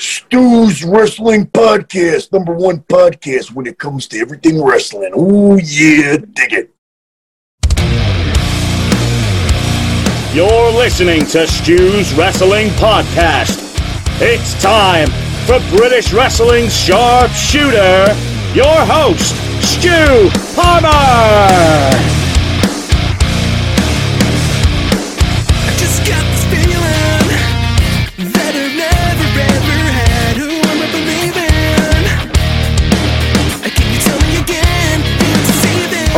[0.00, 5.12] Stu's Wrestling Podcast, number one podcast when it comes to everything wrestling.
[5.14, 6.74] Oh, yeah, dig it.
[10.34, 13.58] You're listening to Stu's Wrestling Podcast.
[14.22, 15.08] It's time
[15.44, 18.06] for British Wrestling's Sharpshooter,
[18.54, 22.19] your host, Stu Palmer.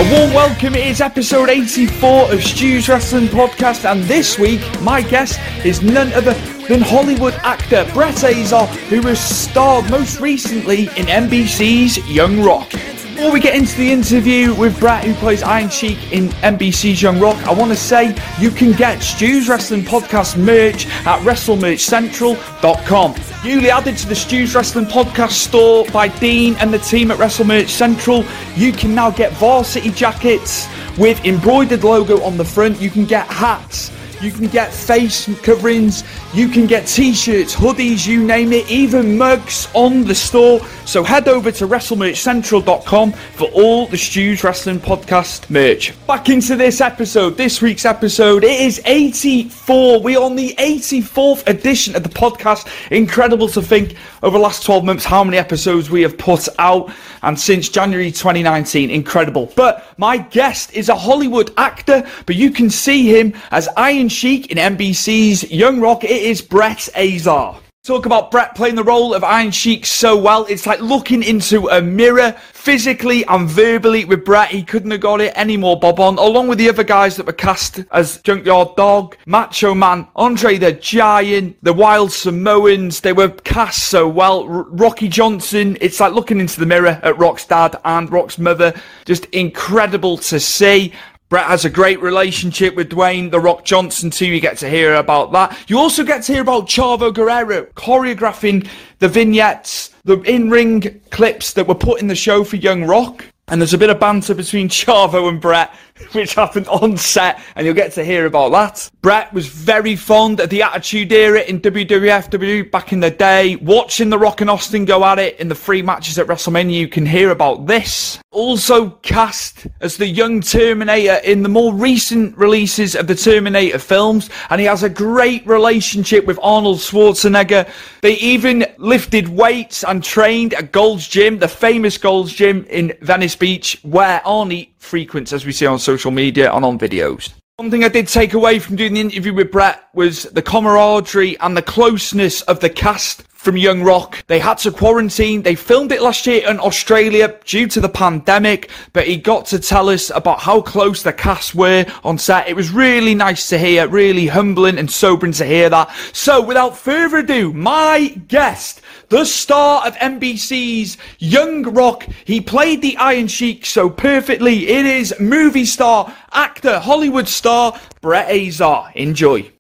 [0.03, 0.75] A warm welcome.
[0.75, 6.13] It is episode 84 of Stu's Wrestling Podcast, and this week my guest is none
[6.15, 6.35] other
[6.67, 12.73] than Hollywood actor Brett Azar, who has starred most recently in NBC's Young Rock.
[13.15, 17.21] Before we get into the interview with Brett, who plays Iron Sheik in NBC's Young
[17.21, 23.15] Rock, I want to say you can get Stu's Wrestling Podcast merch at WrestleMerchCentral.com.
[23.45, 27.69] Newly added to the Stu's Wrestling Podcast store by Dean and the team at WrestleMerch
[27.69, 28.25] Central,
[28.57, 32.81] you can now get varsity jackets with embroidered logo on the front.
[32.81, 33.93] You can get hats.
[34.23, 39.67] You can get face coverings, you can get t-shirts, hoodies, you name it, even mugs
[39.75, 40.61] on the store.
[40.85, 45.93] So head over to WrestleMerchCentral.com for all the Stu's Wrestling Podcast merch.
[46.07, 48.45] Back into this episode, this week's episode.
[48.45, 50.01] It is 84.
[50.01, 52.69] We are on the 84th edition of the podcast.
[52.93, 56.93] Incredible to think over the last 12 months how many episodes we have put out.
[57.23, 59.53] And since January 2019, incredible.
[59.57, 64.53] But my guest is a Hollywood actor, but you can see him as Iron Sheik
[64.53, 66.05] in NBC's Young Rock.
[66.05, 67.59] It is Brett Azar.
[67.85, 70.45] Talk about Brett playing the role of Iron Sheik so well.
[70.45, 74.51] It's like looking into a mirror physically and verbally with Brett.
[74.51, 77.27] He couldn't have got it any more bob on, along with the other guys that
[77.27, 83.01] were cast as Junkyard Dog, Macho Man, Andre the Giant, the Wild Samoans.
[83.01, 84.45] They were cast so well.
[84.45, 85.77] R- Rocky Johnson.
[85.81, 88.75] It's like looking into the mirror at Rock's dad and Rock's mother.
[89.07, 90.93] Just incredible to see.
[91.33, 94.27] Brett has a great relationship with Dwayne The Rock Johnson too.
[94.27, 95.59] You get to hear about that.
[95.67, 101.67] You also get to hear about Chavo Guerrero choreographing the vignettes, the in-ring clips that
[101.67, 103.25] were put in the show for Young Rock.
[103.53, 105.75] And there's a bit of banter between Chavo and Brett,
[106.13, 108.91] which happened on set, and you'll get to hear about that.
[109.03, 113.57] Brett was very fond of the Attitude Era in WWF back in the day.
[113.57, 116.89] Watching The Rock and Austin go at it in the three matches at WrestleMania, you
[116.89, 118.19] can hear about this.
[118.31, 124.31] Also cast as the young Terminator in the more recent releases of the Terminator films,
[124.49, 127.69] and he has a great relationship with Arnold Schwarzenegger.
[128.01, 133.37] They even lifted weights and trained at Gold's Gym, the famous Gold's Gym in Venice
[133.37, 137.33] Beach, where Arnie frequents, as we see on social media and on videos.
[137.57, 141.39] One thing I did take away from doing the interview with Brett was the camaraderie
[141.39, 144.25] and the closeness of the cast from Young Rock.
[144.29, 145.43] They had to quarantine.
[145.43, 149.59] They filmed it last year in Australia due to the pandemic, but he got to
[149.59, 152.47] tell us about how close the cast were on set.
[152.47, 155.93] It was really nice to hear, really humbling and sobering to hear that.
[156.13, 162.07] So without further ado, my guest, the star of NBC's Young Rock.
[162.25, 164.69] He played the Iron Sheik so perfectly.
[164.69, 168.93] It is movie star, actor, Hollywood star, Brett Azar.
[168.95, 169.51] Enjoy.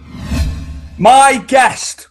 [0.98, 2.06] My guest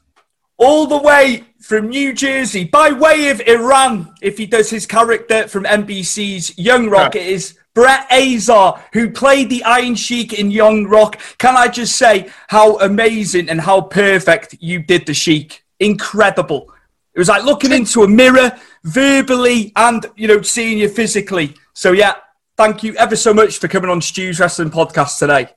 [0.57, 5.47] all the way from New Jersey, by way of Iran, if he does his character
[5.47, 10.85] from NBC's Young Rock, it is Brett Azar, who played the Iron Sheik in Young
[10.87, 11.17] Rock.
[11.37, 15.63] Can I just say how amazing and how perfect you did the Sheik?
[15.79, 16.73] Incredible.
[17.13, 18.51] It was like looking into a mirror,
[18.83, 21.55] verbally and you know seeing you physically.
[21.71, 22.15] So yeah,
[22.57, 25.47] thank you ever so much for coming on Stu's Wrestling Podcast today.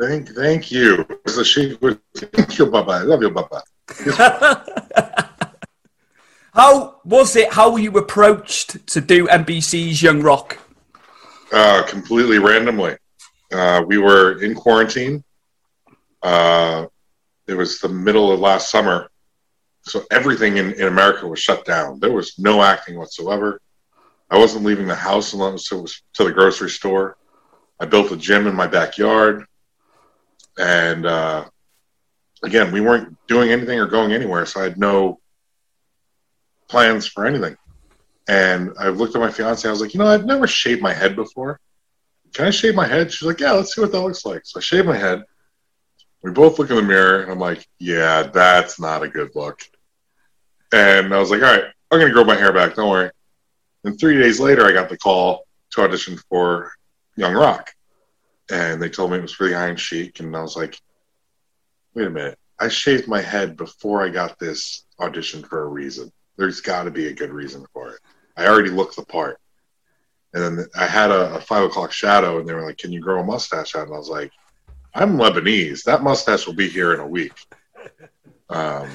[0.00, 1.04] Thank, thank you.
[1.24, 2.92] The Sheik was, thank you, Baba.
[2.92, 3.64] I love you, Baba.
[6.58, 7.52] How was it?
[7.52, 10.58] How were you approached to do NBC's Young Rock?
[11.52, 12.96] Uh, completely randomly.
[13.52, 15.22] Uh, we were in quarantine.
[16.20, 16.86] Uh,
[17.46, 19.08] it was the middle of last summer.
[19.82, 22.00] So everything in, in America was shut down.
[22.00, 23.60] There was no acting whatsoever.
[24.28, 27.18] I wasn't leaving the house unless it was to the grocery store.
[27.78, 29.46] I built a gym in my backyard.
[30.58, 31.44] And uh,
[32.42, 34.44] again, we weren't doing anything or going anywhere.
[34.44, 35.20] So I had no
[36.68, 37.56] plans for anything.
[38.28, 39.66] And I looked at my fiance.
[39.66, 41.60] I was like, you know, I've never shaved my head before.
[42.34, 43.10] Can I shave my head?
[43.10, 44.42] She's like, yeah, let's see what that looks like.
[44.44, 45.24] So I shaved my head.
[46.22, 49.62] We both look in the mirror, and I'm like, yeah, that's not a good look.
[50.72, 52.74] And I was like, all right, I'm going to grow my hair back.
[52.74, 53.10] Don't worry.
[53.84, 56.72] And three days later, I got the call to audition for
[57.16, 57.72] Young Rock.
[58.50, 60.20] And they told me it was for the Iron Sheik.
[60.20, 60.78] And I was like,
[61.94, 62.38] wait a minute.
[62.58, 66.12] I shaved my head before I got this audition for a reason.
[66.38, 68.00] There's got to be a good reason for it.
[68.36, 69.38] I already looked the part.
[70.32, 73.00] And then I had a, a, five o'clock shadow, and they were like, "Can you
[73.00, 74.30] grow a mustache out?" And I was like,
[74.94, 75.82] "I'm Lebanese.
[75.84, 77.32] That mustache will be here in a week."
[78.50, 78.88] Um,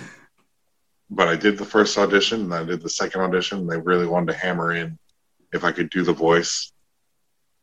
[1.09, 3.59] but I did the first audition, and I did the second audition.
[3.59, 4.97] And they really wanted to hammer in
[5.51, 6.71] if I could do the voice,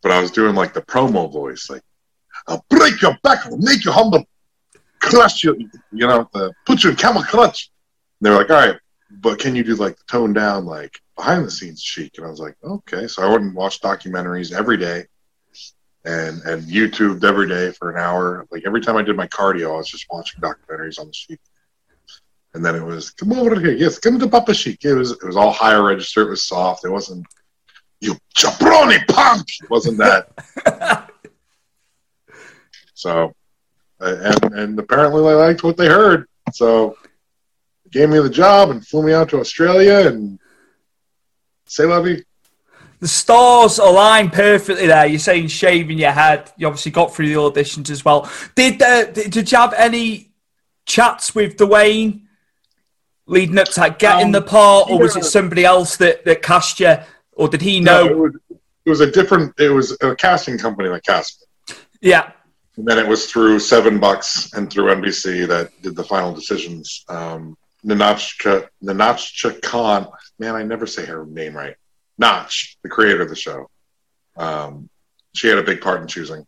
[0.02, 1.82] but I was doing like the promo voice, like,
[2.48, 4.24] "I'll break your back, I'll make you humble,
[5.00, 5.56] crush you,
[5.92, 7.70] you know, the, put you in camel clutch."
[8.20, 8.80] And they were like, "All right,
[9.10, 12.30] but can you do like the tone down, like behind the scenes Sheik?" And I
[12.30, 15.06] was like, "Okay." So I went and watched documentaries every day,
[16.04, 18.46] and and YouTubed every day for an hour.
[18.50, 21.40] Like every time I did my cardio, I was just watching documentaries on the Sheik.
[22.54, 25.24] And then it was, "Come over here, yes, come to Papa Sheik." It was it
[25.24, 26.22] was all higher register.
[26.22, 26.84] It was soft.
[26.84, 27.26] It wasn't
[28.00, 29.46] you jabroni punk.
[29.62, 31.10] It wasn't that.
[32.94, 33.34] so,
[34.00, 36.26] uh, and and apparently they liked what they heard.
[36.52, 36.96] So
[37.90, 40.38] gave me the job and flew me out to Australia and
[41.66, 42.24] say lovey.
[43.00, 45.06] The stars align perfectly there.
[45.06, 46.52] You're saying shaving your head.
[46.58, 48.30] You obviously got through the auditions as well.
[48.54, 50.30] Did uh, did you have any
[50.84, 52.22] chats with Dwayne
[53.26, 56.80] leading up to getting um, the part, or was it somebody else that, that cast
[56.80, 56.96] you,
[57.32, 58.04] or did he know?
[58.04, 58.34] No, it, was,
[58.84, 59.58] it was a different.
[59.58, 61.76] It was a casting company that cast me.
[62.02, 62.32] Yeah.
[62.76, 67.04] And then it was through Seven Bucks and through NBC that did the final decisions.
[67.08, 70.08] Um, Nahnatchka, Nahnatchka Khan.
[70.38, 71.76] Man, I never say her name right.
[72.18, 73.70] Notch, the creator of the show.
[74.36, 74.88] Um,
[75.34, 76.46] she had a big part in choosing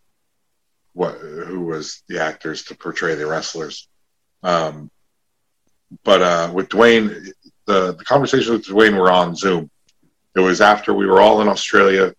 [0.93, 3.89] what who was the actors to portray the wrestlers.
[4.43, 4.91] Um,
[6.05, 7.33] but uh, with Dwayne,
[7.67, 9.71] the, the conversation with Dwayne were on Zoom.
[10.35, 12.15] It was after we were all in Australia.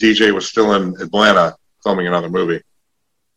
[0.00, 2.60] DJ was still in Atlanta filming another movie,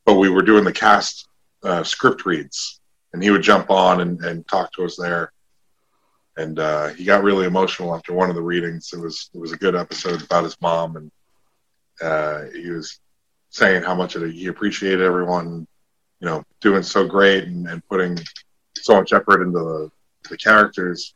[0.06, 1.27] but we were doing the cast
[1.63, 2.79] uh, script reads
[3.13, 5.31] and he would jump on and, and talk to us there.
[6.38, 8.92] And uh, he got really emotional after one of the readings.
[8.94, 11.11] It was it was a good episode about his mom, and
[12.01, 12.99] uh, he was
[13.49, 15.68] saying how much he appreciated everyone,
[16.21, 18.18] you know, doing so great and, and putting
[18.78, 19.92] so much effort into the,
[20.30, 21.13] the characters.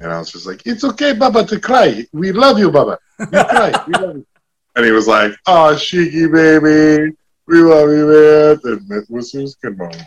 [0.00, 2.04] And I was just like, "It's okay, Baba, to cry.
[2.12, 2.98] We love you, Baba.
[3.20, 3.84] You cry.
[3.86, 4.26] we love you."
[4.76, 7.14] And he was like, "Oh, Sheiky baby,
[7.46, 10.02] we love you, man." And it was, it was a good moment.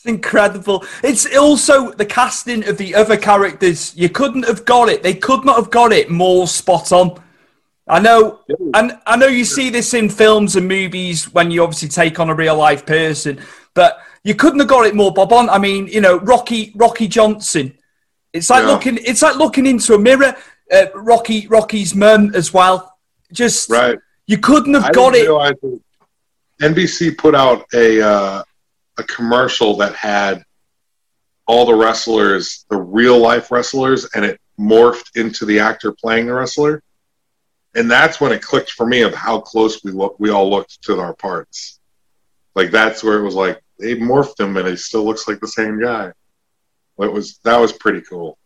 [0.00, 0.82] It's incredible.
[1.04, 3.94] It's also the casting of the other characters.
[3.94, 5.02] You couldn't have got it.
[5.02, 7.22] They could not have got it more spot on.
[7.86, 8.40] I know,
[8.72, 12.30] and I know you see this in films and movies when you obviously take on
[12.30, 13.40] a real life person,
[13.74, 15.50] but you couldn't have got it more bob on.
[15.50, 17.76] I mean, you know, Rocky Rocky Johnson.
[18.32, 18.70] It's like yeah.
[18.70, 18.98] looking.
[19.02, 20.34] It's like looking into a mirror.
[20.72, 22.96] Uh, Rocky Rocky's mum as well.
[23.34, 23.98] Just right.
[24.26, 25.82] You couldn't have I got it.
[26.62, 28.42] NBC put out a uh,
[29.00, 30.44] a commercial that had
[31.46, 36.34] all the wrestlers, the real life wrestlers, and it morphed into the actor playing the
[36.34, 36.82] wrestler.
[37.74, 40.82] And that's when it clicked for me of how close we look, we all looked
[40.82, 41.80] to our parts.
[42.54, 45.48] Like that's where it was like they morphed him, and he still looks like the
[45.48, 46.12] same guy.
[47.00, 48.36] It was that was pretty cool.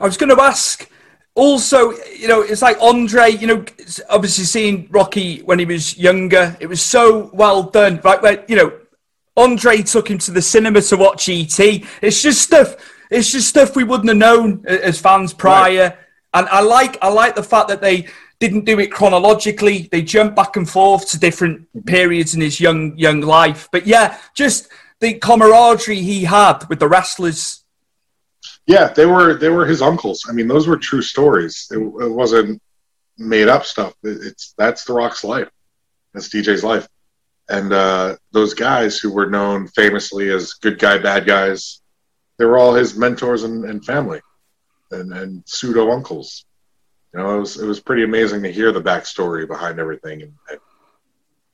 [0.00, 0.88] I was going to ask
[1.34, 3.64] also, you know, it's like Andre, you know,
[4.08, 8.00] obviously seeing Rocky when he was younger, it was so well done.
[8.04, 8.72] Right, where, you know,
[9.36, 11.58] Andre took him to the cinema to watch ET.
[11.58, 12.76] It's just stuff.
[13.10, 15.82] It's just stuff we wouldn't have known uh, as fans prior.
[15.82, 15.98] Right.
[16.34, 18.08] And I like I like the fact that they
[18.40, 19.88] didn't do it chronologically.
[19.90, 23.68] They jumped back and forth to different periods in his young young life.
[23.70, 24.68] But yeah, just
[25.00, 27.64] the camaraderie he had with the wrestlers.
[28.66, 30.26] Yeah, they were they were his uncles.
[30.28, 31.68] I mean, those were true stories.
[31.70, 32.60] It, it wasn't
[33.18, 33.94] made up stuff.
[34.02, 35.50] It, it's that's the Rock's life.
[36.12, 36.88] That's DJ's life.
[37.48, 41.80] And uh, those guys who were known famously as good guy, bad guys,
[42.38, 44.20] they were all his mentors and, and family
[44.90, 46.46] and, and pseudo uncles.
[47.12, 50.32] You know, it was it was pretty amazing to hear the backstory behind everything and,
[50.50, 50.60] and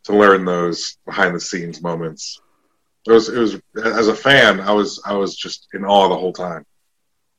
[0.04, 2.40] to learn those behind the scenes moments.
[3.06, 6.16] It was it was as a fan, I was I was just in awe the
[6.16, 6.64] whole time.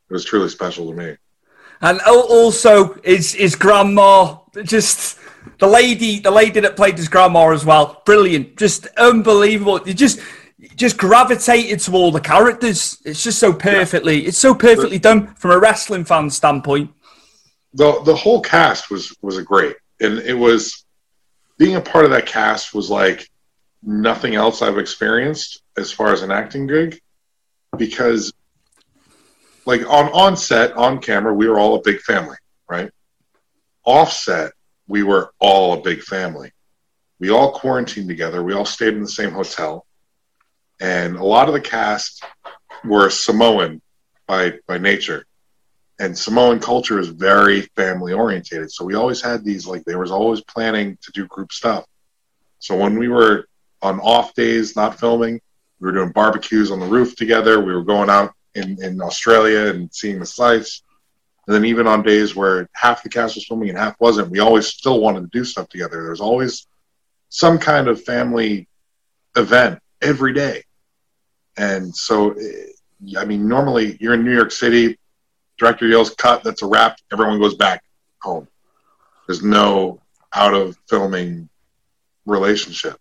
[0.09, 1.15] It was truly special to me.
[1.81, 5.17] And also, his his grandma, just
[5.59, 9.79] the lady, the lady that played his grandma as well, brilliant, just unbelievable.
[9.85, 10.19] You just
[10.75, 13.01] just gravitated to all the characters.
[13.05, 14.29] It's just so perfectly, yeah.
[14.29, 16.91] it's so perfectly done from a wrestling fan standpoint.
[17.73, 20.85] The the whole cast was was a great, and it was
[21.57, 23.29] being a part of that cast was like
[23.83, 26.99] nothing else I've experienced as far as an acting gig,
[27.77, 28.33] because
[29.65, 32.91] like on on set on camera we were all a big family, right?
[33.83, 34.51] Offset
[34.91, 36.51] we were all a big family.
[37.19, 38.43] We all quarantined together.
[38.43, 39.85] We all stayed in the same hotel
[40.81, 42.23] and a lot of the cast
[42.83, 43.81] were Samoan
[44.27, 45.25] by by nature,
[45.99, 48.71] and Samoan culture is very family orientated.
[48.71, 51.85] So we always had these like there was always planning to do group stuff.
[52.59, 53.45] So when we were
[53.83, 55.39] on off days, not filming,
[55.79, 57.61] we were doing barbecues on the roof together.
[57.61, 60.83] We were going out in, in Australia and seeing the sights.
[61.47, 64.39] And then even on days where half the cast was filming and half wasn't, we
[64.39, 66.03] always still wanted to do stuff together.
[66.03, 66.67] There's always
[67.29, 68.67] some kind of family
[69.35, 70.63] event every day.
[71.57, 74.97] And so, eh, I mean, normally you're in New York City,
[75.57, 77.83] director yells cut, that's a wrap, everyone goes back
[78.21, 78.47] home.
[79.27, 79.99] There's no
[80.33, 81.49] out of filming
[82.25, 82.97] relationship.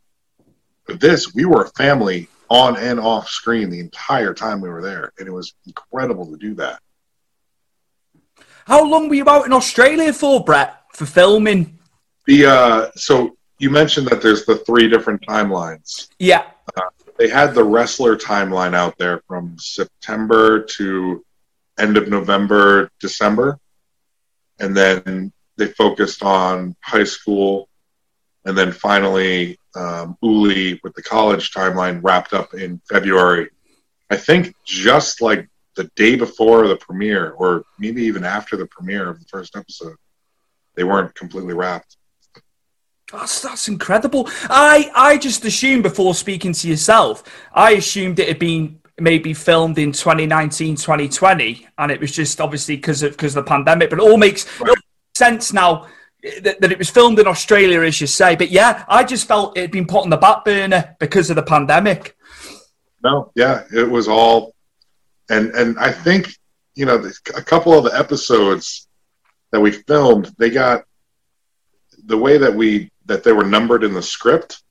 [0.87, 4.82] But this, we were a family on and off screen the entire time we were
[4.82, 6.80] there, and it was incredible to do that.
[8.70, 11.76] How long were you out in Australia for, Brett, for filming?
[12.26, 16.06] The uh, so you mentioned that there's the three different timelines.
[16.20, 16.44] Yeah.
[16.76, 16.82] Uh,
[17.18, 21.24] they had the wrestler timeline out there from September to
[21.80, 23.58] end of November, December,
[24.60, 27.68] and then they focused on high school,
[28.44, 33.50] and then finally um, Uli with the college timeline wrapped up in February.
[34.10, 35.48] I think just like
[35.80, 39.96] the day before the premiere, or maybe even after the premiere of the first episode,
[40.75, 41.96] they weren't completely wrapped.
[43.10, 44.28] That's that's incredible.
[44.50, 49.78] I I just assumed before speaking to yourself, I assumed it had been maybe filmed
[49.78, 53.88] in 2019, 2020, and it was just obviously because of because of the pandemic.
[53.88, 54.68] But it all makes, right.
[54.68, 55.87] it all makes sense now
[56.22, 58.37] eh, that, that, it was filmed in Australia, as you say.
[58.37, 61.37] But yeah, I just felt it had been put on the back burner because of
[61.37, 62.16] the pandemic.
[63.02, 64.54] No, yeah, it was all,
[65.30, 66.34] and and I think
[66.75, 67.02] you know
[67.34, 68.88] a couple of the episodes
[69.52, 70.84] that we filmed, they got
[72.06, 74.62] the way that we that they were numbered in the script,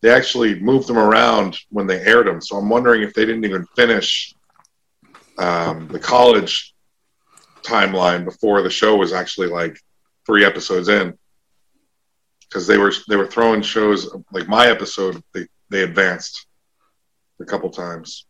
[0.00, 2.40] they actually moved them around when they aired them.
[2.40, 4.34] So I'm wondering if they didn't even finish
[5.38, 6.74] um, the college
[7.62, 9.78] timeline before the show was actually like
[10.26, 11.16] three episodes in,
[12.48, 15.22] because they were they were throwing shows like my episode.
[15.32, 16.46] They they advanced
[17.40, 18.26] a couple times.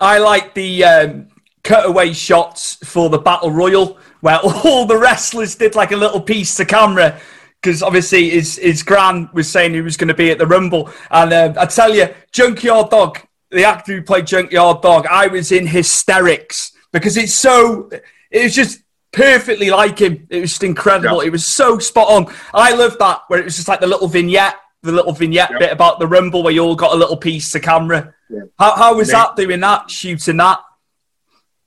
[0.00, 1.28] I like the um,
[1.64, 6.54] cutaway shots for the battle royal where all the wrestlers did like a little piece
[6.56, 7.20] to camera
[7.60, 10.90] because obviously his his gran was saying he was going to be at the Rumble,
[11.10, 13.18] and uh, I tell you, Junkyard Dog,
[13.50, 17.90] the actor who played Junkyard Dog, I was in hysterics because it's so
[18.30, 18.80] it was just
[19.12, 20.26] perfectly like him.
[20.30, 21.20] It was just incredible.
[21.20, 22.34] It was so spot on.
[22.54, 25.72] I love that where it was just like the little vignette, the little vignette bit
[25.72, 28.14] about the Rumble where you all got a little piece to camera.
[28.30, 28.42] Yeah.
[28.58, 30.60] How how was that doing that shooting that?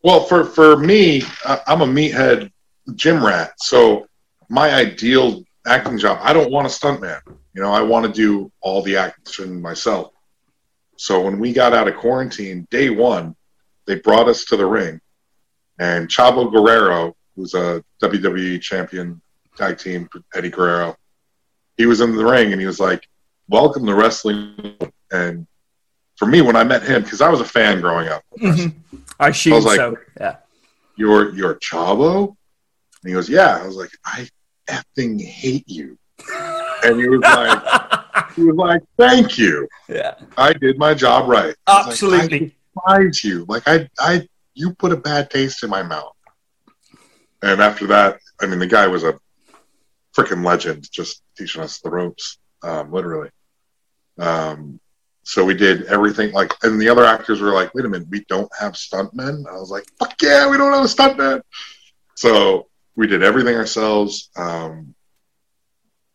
[0.03, 1.23] Well, for for me,
[1.67, 2.51] I'm a meathead
[2.95, 4.07] gym rat, so
[4.49, 6.19] my ideal acting job.
[6.21, 7.21] I don't want a stuntman.
[7.53, 10.11] You know, I want to do all the action myself.
[10.97, 13.35] So when we got out of quarantine, day one,
[13.87, 15.01] they brought us to the ring,
[15.79, 19.21] and Chavo Guerrero, who's a WWE champion
[19.57, 20.95] tag team, Eddie Guerrero,
[21.77, 23.07] he was in the ring and he was like,
[23.47, 24.77] "Welcome to wrestling."
[25.11, 25.47] And
[26.17, 28.97] for me, when I met him, because I was a fan growing up, mm-hmm.
[29.19, 29.97] I, I was like, so.
[30.19, 30.37] Yeah,
[30.95, 34.27] you're you're Chavo, and he goes, "Yeah." I was like, "I
[34.67, 35.97] effing hate you.
[36.83, 39.67] And he was like, he was like, "Thank you.
[39.89, 42.39] Yeah, I did my job right." Absolutely.
[42.39, 42.55] Like,
[42.87, 43.45] I despise you.
[43.47, 46.13] Like I, I, you put a bad taste in my mouth.
[47.41, 49.19] And after that, I mean, the guy was a
[50.15, 53.29] freaking legend, just teaching us the ropes, um, literally.
[54.17, 54.79] Um,
[55.23, 58.25] so we did everything like, and the other actors were like, "Wait a minute, we
[58.27, 61.41] don't have stuntmen." I was like, "Fuck yeah, we don't have a stuntman."
[62.15, 64.29] So we did everything ourselves.
[64.35, 64.95] Um,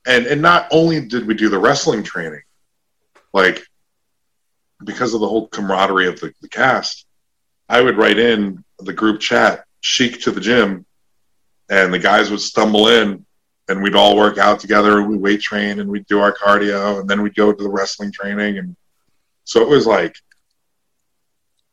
[0.07, 2.43] and and not only did we do the wrestling training,
[3.33, 3.67] like
[4.85, 7.07] because of the whole camaraderie of the, the cast,
[7.69, 10.87] I would write in the group chat, Sheik to the gym,
[11.69, 13.26] and the guys would stumble in
[13.69, 15.03] and we'd all work out together.
[15.03, 18.13] We weight train and we'd do our cardio and then we'd go to the wrestling
[18.13, 18.59] training.
[18.59, 18.77] And
[19.45, 20.15] so it was like,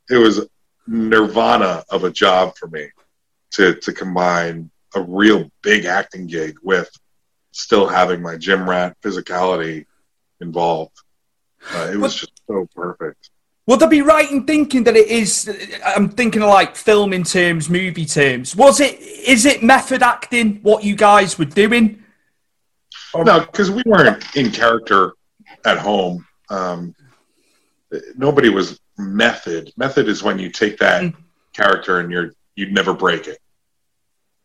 [0.09, 0.47] it was
[0.87, 2.89] nirvana of a job for me
[3.51, 6.89] to, to combine a real big acting gig with
[7.51, 9.85] still having my gym rat physicality
[10.41, 10.97] involved.
[11.73, 13.29] Uh, it was just so perfect.
[13.65, 15.49] Would I be right in thinking that it is?
[15.85, 18.55] I'm thinking of like film in terms, movie terms.
[18.55, 18.99] Was it?
[18.99, 20.59] Is it method acting?
[20.63, 22.03] What you guys were doing?
[23.15, 25.13] No, because we weren't in character
[25.65, 26.25] at home.
[26.49, 26.93] Um,
[28.17, 29.71] nobody was method.
[29.77, 31.15] Method is when you take that mm.
[31.53, 33.39] character and you're you'd never break it.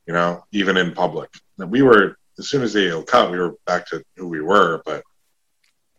[0.06, 1.30] You know, even in public.
[1.58, 4.80] And we were as soon as they cut, we were back to who we were.
[4.84, 5.02] But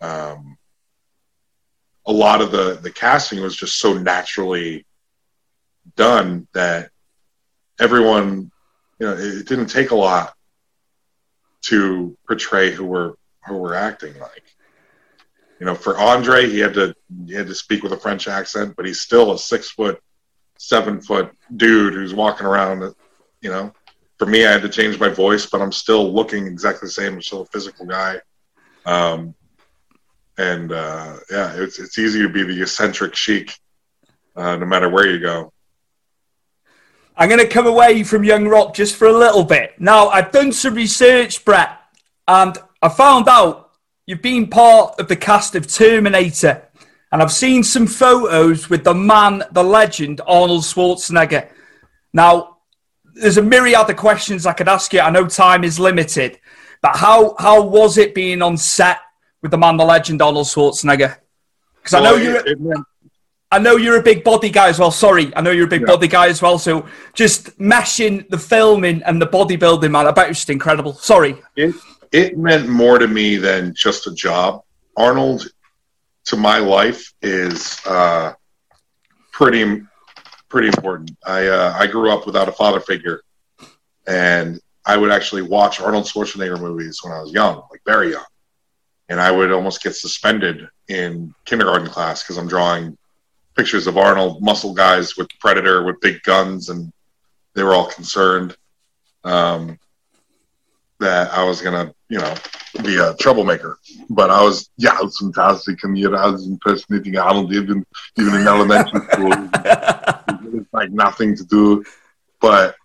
[0.02, 0.58] um,
[2.10, 4.86] a lot of the the casting was just so naturally
[5.96, 6.90] done that
[7.80, 8.52] everyone,
[9.00, 10.34] you know, it, didn't take a lot
[11.62, 13.14] to portray who we're
[13.46, 14.44] who we're acting like.
[15.60, 16.96] You know, for Andre, he had to
[17.28, 20.02] he had to speak with a French accent, but he's still a six foot,
[20.58, 22.96] seven foot dude who's walking around.
[23.42, 23.72] You know,
[24.18, 27.14] for me, I had to change my voice, but I'm still looking exactly the same.
[27.14, 28.20] I'm still a physical guy.
[28.88, 29.36] Um,
[30.40, 33.54] and uh, yeah, it's it's easy to be the eccentric Sheik,
[34.38, 35.52] uh, no matter where you go.
[37.18, 39.74] I'm going to come away from Young Rock just for a little bit.
[39.78, 41.78] Now, I've done some research, Brett,
[42.26, 43.72] and I found out
[44.08, 46.64] you've been part of the cast of Terminator,
[47.12, 51.50] and I've seen some photos with the man, the legend, Arnold Schwarzenegger.
[52.14, 52.60] Now,
[53.14, 55.02] there's a myriad of questions I could ask you.
[55.02, 56.40] I know time is limited,
[56.82, 59.00] but how how was it being on set
[59.42, 61.18] with the man, the legend, Arnold Schwarzenegger?
[61.76, 62.38] Because I know you're.
[62.38, 62.86] It, it meant-
[63.52, 64.92] I know you're a big body guy as well.
[64.92, 65.88] Sorry, I know you're a big yeah.
[65.88, 66.60] body guy as well.
[66.60, 70.94] So just mashing the filming and the bodybuilding, man, I bet it's just incredible.
[70.94, 71.36] Sorry.
[71.56, 71.74] It
[72.12, 74.64] it meant more to me than just a job.
[74.98, 75.48] Arnold,
[76.26, 78.34] to my life, is uh,
[79.32, 79.82] pretty
[80.50, 81.12] pretty important.
[81.26, 83.24] I uh, I grew up without a father figure,
[84.06, 88.26] and I would actually watch Arnold Schwarzenegger movies when I was young, like very young
[89.10, 92.98] and I would almost get suspended in kindergarten class because I'm drawing
[93.56, 96.94] pictures of Arnold muscle guys with Predator with big guns, and
[97.56, 98.56] they were all concerned
[99.24, 99.78] um,
[101.00, 102.34] that I was gonna, you know,
[102.84, 103.80] be a troublemaker.
[104.10, 107.86] But I was, yeah, it was fantastic, and know, I was impersonating Arnold even
[108.18, 109.34] even in elementary school.
[109.34, 111.84] it was like nothing to do,
[112.40, 112.76] but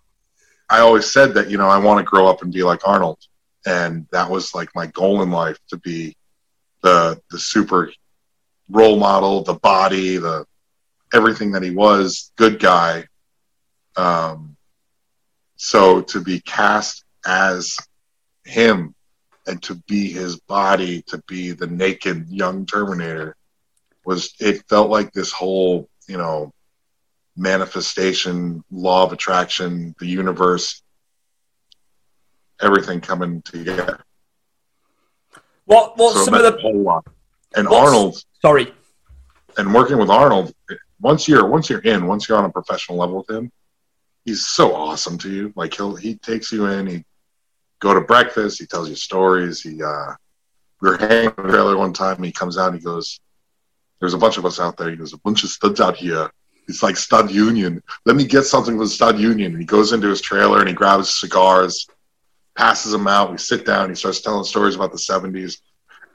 [0.69, 3.19] I always said that you know I want to grow up and be like Arnold
[3.65, 6.15] and that was like my goal in life to be
[6.81, 7.91] the the super
[8.69, 10.45] role model, the body, the
[11.13, 13.05] everything that he was, good guy.
[13.95, 14.55] Um,
[15.55, 17.77] so to be cast as
[18.43, 18.93] him
[19.47, 23.35] and to be his body, to be the naked young Terminator,
[24.05, 26.51] was it felt like this whole you know
[27.37, 30.81] manifestation, law of attraction, the universe
[32.61, 33.99] everything coming together.
[35.65, 37.07] What what so some of the whole lot.
[37.55, 38.73] and Arnold sorry.
[39.57, 40.53] And working with Arnold,
[40.99, 43.51] once you're once you're in, once you're on a professional level with him,
[44.25, 45.53] he's so awesome to you.
[45.55, 47.03] Like he'll he takes you in, he
[47.79, 50.13] go to breakfast, he tells you stories, he uh
[50.81, 53.19] we were hanging in the trailer one time and he comes out and he goes,
[53.99, 54.89] There's a bunch of us out there.
[54.89, 56.29] He goes, A bunch of studs out here.
[56.67, 57.81] It's like stud union.
[58.05, 59.53] Let me get something with stud union.
[59.53, 61.87] And he goes into his trailer and he grabs cigars
[62.55, 63.31] passes him out.
[63.31, 63.89] We sit down.
[63.89, 65.59] He starts telling stories about the 70s.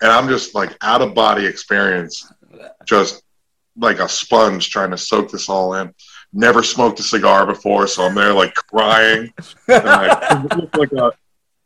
[0.02, 2.32] And I'm just like out of body experience,
[2.86, 3.22] just
[3.76, 5.94] like a sponge trying to soak this all in.
[6.32, 9.32] Never smoked a cigar before, so I'm there like crying.
[9.68, 11.12] and I look like a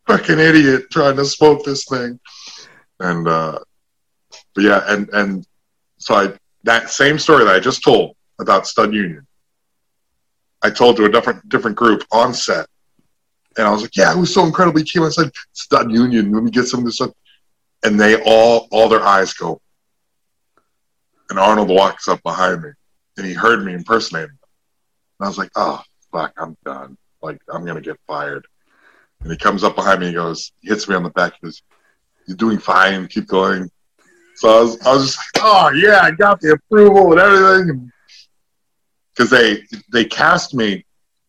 [0.07, 2.19] fucking idiot trying to smoke this thing.
[2.99, 3.61] And, uh,
[4.55, 5.47] but yeah, and, and
[5.99, 6.33] so I,
[6.65, 9.27] that same story that I just told about Stud Union,
[10.63, 12.67] I told to a different, different group on set
[13.57, 15.05] and I was like, yeah, it was so incredibly cute.
[15.05, 17.13] I said, Stud Union, let me get some of this stuff.
[17.85, 19.61] and they all all their eyes go.
[21.31, 22.71] And Arnold walks up behind me,
[23.17, 24.31] and he heard me impersonating.
[24.31, 24.39] him.
[25.21, 26.97] And I was like, "Oh fuck, I'm done.
[27.23, 28.47] Like I'm gonna get fired."
[29.21, 31.35] And he comes up behind me, and goes, he hits me on the back.
[31.41, 31.63] He goes,
[32.27, 33.07] "You're doing fine.
[33.09, 33.71] Keep going."
[34.37, 37.91] So I was, I was just like, "Oh yeah, I got the approval and everything."
[39.17, 39.63] Because they
[39.93, 40.85] they cast me.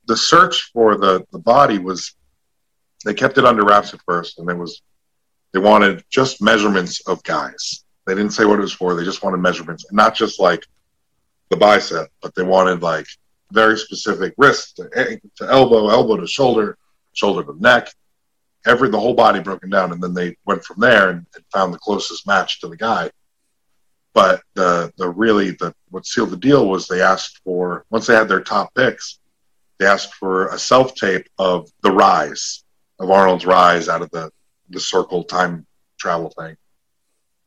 [0.08, 2.15] The search for the the body was
[3.06, 4.82] they kept it under wraps at first, and it was
[5.54, 7.86] they wanted just measurements of guys.
[8.06, 8.94] They didn't say what it was for.
[8.94, 10.66] They just wanted measurements, and not just like
[11.50, 13.06] the bicep, but they wanted like
[13.52, 16.78] very specific wrist to, to elbow, elbow to shoulder,
[17.14, 17.90] shoulder to neck,
[18.66, 21.74] every the whole body broken down, and then they went from there and, and found
[21.74, 23.10] the closest match to the guy.
[24.14, 28.16] But the the really the what sealed the deal was they asked for once they
[28.16, 29.20] had their top picks,
[29.78, 32.65] they asked for a self tape of the rise
[33.00, 34.32] of Arnold's rise out of the
[34.70, 35.66] the circle time
[35.98, 36.58] travel thing.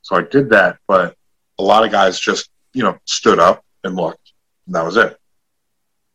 [0.02, 1.16] So I did that, but
[1.58, 4.32] a lot of guys just you know stood up and looked,
[4.66, 5.18] and that was it.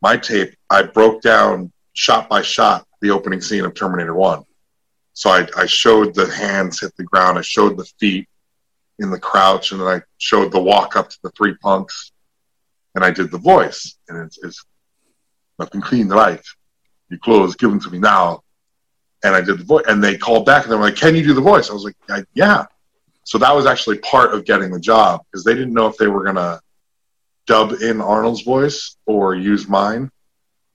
[0.02, 4.44] My tape, I broke down shot by shot the opening scene of Terminator One.
[5.14, 8.28] So I, I showed the hands hit the ground, I showed the feet
[9.00, 12.12] in the crouch, and then I showed the walk up to the three punks,
[12.96, 14.66] and I did the voice, and it's, it's
[15.60, 16.42] nothing clean right.
[17.10, 18.42] Your clothes given to me now,
[19.24, 21.24] and I did the voice, and they called back and they were like, "Can you
[21.24, 22.66] do the voice?" I was like, "Yeah."
[23.24, 26.08] So that was actually part of getting the job because they didn't know if they
[26.08, 26.60] were gonna
[27.46, 30.10] dub in Arnold's voice or use mine.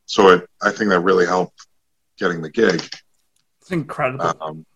[0.06, 1.66] So it, I think that really helped
[2.18, 2.82] getting the gig.
[3.60, 4.32] It's incredible.
[4.40, 4.66] Um,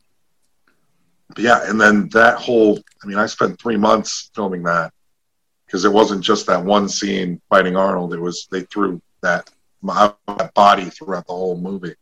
[1.29, 4.93] but yeah, and then that whole, I mean, I spent three months filming that
[5.67, 8.13] because it wasn't just that one scene fighting Arnold.
[8.13, 9.49] It was, they threw that,
[9.81, 11.95] my, that body throughout the whole movie.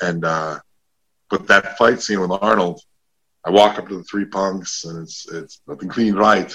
[0.00, 0.60] And, uh,
[1.30, 2.80] but that fight scene with Arnold,
[3.44, 6.52] I walk up to the three punks and it's, it's nothing clean right.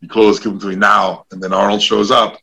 [0.00, 1.26] You close, give them to me now.
[1.30, 2.38] And then Arnold shows up.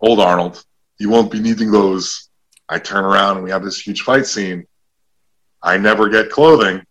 [0.00, 0.64] Old Arnold,
[0.98, 2.28] you won't be needing those.
[2.68, 4.66] I turn around and we have this huge fight scene.
[5.62, 6.84] I never get clothing.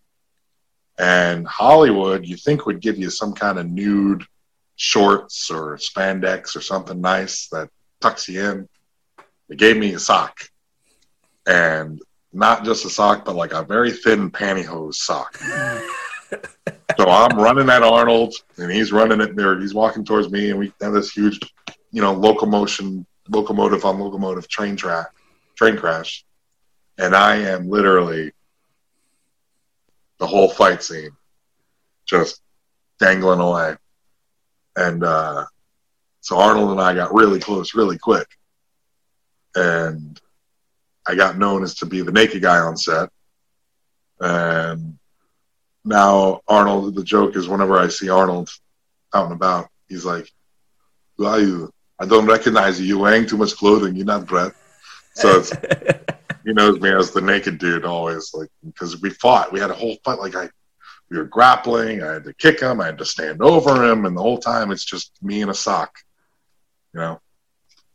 [0.97, 4.23] And Hollywood, you think would give you some kind of nude
[4.75, 7.69] shorts or spandex or something nice that
[8.01, 8.69] tucks you in.
[9.47, 10.37] They gave me a sock.
[11.45, 12.01] And
[12.37, 15.35] not just a sock, but like a very thin pantyhose sock.
[16.97, 19.43] so I'm running at Arnold, and he's running at me.
[19.59, 21.39] He's walking towards me, and we have this huge,
[21.91, 25.07] you know, locomotion, locomotive on locomotive train track,
[25.55, 26.23] train crash,
[26.99, 28.31] and I am literally
[30.19, 31.11] the whole fight scene,
[32.05, 32.41] just
[32.99, 33.75] dangling away.
[34.75, 35.45] And uh,
[36.21, 38.27] so Arnold and I got really close really quick.
[39.55, 40.21] And
[41.07, 43.09] I got known as to be the naked guy on set.
[44.19, 44.97] And
[45.85, 48.49] now Arnold, the joke is whenever I see Arnold
[49.13, 50.31] out and about, he's like,
[51.17, 51.71] Who are you?
[51.99, 52.85] I don't recognize you.
[52.85, 53.95] You're wearing too much clothing.
[53.95, 54.53] You're not Brett.
[55.15, 55.51] So it's,
[56.45, 59.51] he knows me as the naked dude always, like because we fought.
[59.51, 60.19] We had a whole fight.
[60.19, 60.49] Like I,
[61.09, 62.03] we were grappling.
[62.03, 62.81] I had to kick him.
[62.81, 65.53] I had to stand over him, and the whole time it's just me in a
[65.53, 65.97] sock.
[66.93, 67.21] You know.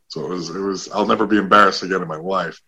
[0.09, 0.51] So it was.
[0.51, 0.90] It was.
[0.90, 2.61] I'll never be embarrassed again in my life.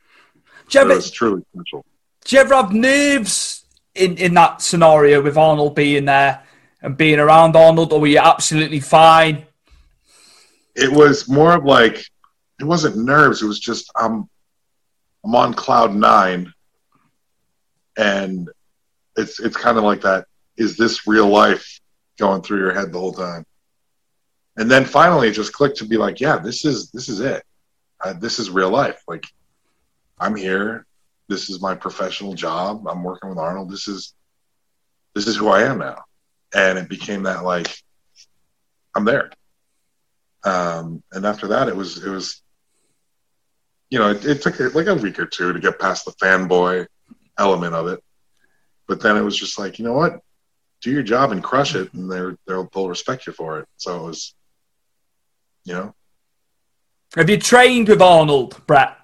[0.68, 1.84] Do you ever, was truly special.
[2.24, 6.42] do you ever have nerves in, in that scenario with Arnold being there
[6.82, 9.46] and being around Arnold, or were you absolutely fine?
[10.74, 12.04] It was more of like
[12.60, 13.42] it wasn't nerves.
[13.42, 14.28] It was just I'm
[15.24, 16.52] I'm on cloud nine,
[17.96, 18.50] and
[19.16, 20.26] it's it's kind of like that.
[20.56, 21.80] Is this real life
[22.18, 23.44] going through your head the whole time?
[24.56, 27.42] And then finally, it just clicked to be like, yeah, this is this is it.
[28.04, 29.02] Uh, this is real life.
[29.08, 29.24] Like
[30.18, 30.86] I'm here.
[31.28, 32.86] This is my professional job.
[32.86, 33.70] I'm working with Arnold.
[33.70, 34.14] This is
[35.14, 35.96] this is who I am now.
[36.54, 37.68] And it became that like
[38.94, 39.30] I'm there.
[40.44, 42.42] Um, and after that, it was it was
[43.90, 46.86] you know it, it took like a week or two to get past the fanboy
[47.38, 48.02] element of it.
[48.86, 50.20] But then it was just like you know what,
[50.82, 53.68] do your job and crush it, and they're they'll they'll respect you for it.
[53.78, 54.34] So it was,
[55.64, 55.94] you know,
[57.16, 58.96] Have you trained with Arnold, Brett?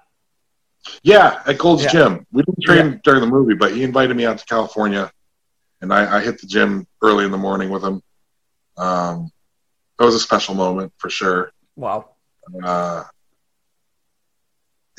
[1.03, 1.91] Yeah, at Gold's Yeah.
[1.91, 2.27] Gym.
[2.33, 5.11] We didn't train during the movie, but he invited me out to California,
[5.81, 8.03] and I, I hit the gym early in the morning with him.
[8.77, 9.31] Um,
[9.99, 11.53] that was a special moment for sure.
[11.77, 12.11] Wow.
[12.65, 13.05] Uh,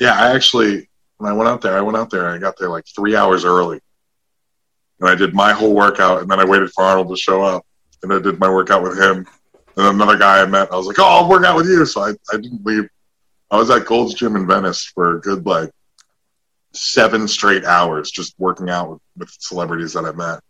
[0.00, 0.88] yeah, I actually
[1.22, 2.26] when I went out there, I went out there.
[2.26, 3.80] And I got there like three hours early,
[5.00, 7.64] and I did my whole workout, and then I waited for Arnold to show up,
[8.02, 9.26] and I did my workout with him.
[9.76, 12.02] And another guy I met, I was like, "Oh, I'll work out with you." So
[12.02, 12.88] I, I didn't leave.
[13.52, 15.70] I was at Gold's Gym in Venice for a good like
[16.72, 20.40] seven straight hours, just working out with, with celebrities that I met.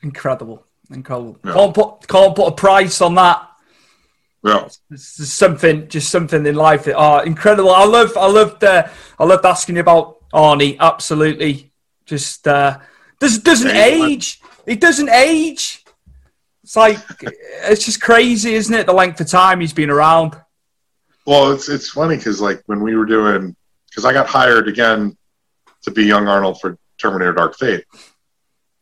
[0.00, 1.38] Incredible, incredible.
[1.44, 1.54] Yeah.
[1.54, 3.48] Can't put can't put a price on that.
[4.44, 7.70] Yeah, it's just something, just something in life that are incredible.
[7.70, 10.78] I love, I loved, uh, I loved asking you about Arnie.
[10.78, 11.72] Absolutely,
[12.06, 12.78] just uh,
[13.18, 14.40] does doesn't age.
[14.66, 15.84] He doesn't age.
[16.62, 16.98] It's like
[17.64, 18.86] it's just crazy, isn't it?
[18.86, 20.40] The length of time he's been around.
[21.26, 23.54] Well, it's it's funny because like when we were doing,
[23.88, 25.16] because I got hired again
[25.82, 27.84] to be young Arnold for Terminator Dark Fate,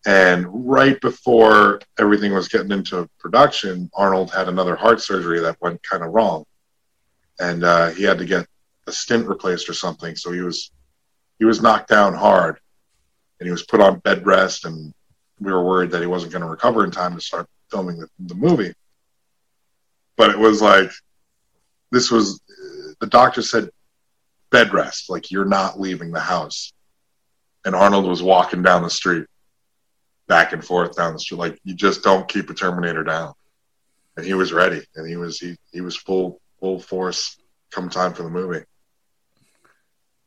[0.06, 5.82] and right before everything was getting into production, Arnold had another heart surgery that went
[5.82, 6.44] kind of wrong,
[7.40, 8.46] and uh, he had to get
[8.86, 10.14] a stent replaced or something.
[10.14, 10.70] So he was
[11.38, 12.58] he was knocked down hard,
[13.40, 14.94] and he was put on bed rest, and
[15.40, 18.08] we were worried that he wasn't going to recover in time to start filming the,
[18.20, 18.72] the movie.
[20.16, 20.90] But it was like
[21.90, 22.40] this was
[23.00, 23.70] the doctor said
[24.50, 26.72] bed rest, like you're not leaving the house.
[27.64, 29.26] And Arnold was walking down the street,
[30.26, 33.34] back and forth down the street, like you just don't keep a Terminator down.
[34.16, 37.36] And he was ready, and he was he he was full full force
[37.70, 38.64] come time for the movie.